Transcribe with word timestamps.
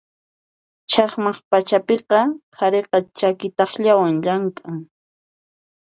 Chaqmay 0.91 1.37
pachapiqa 1.49 2.19
qhariqa 2.55 2.97
chaki 3.17 3.47
takllawan 3.57 4.13
llamk'an. 4.23 4.79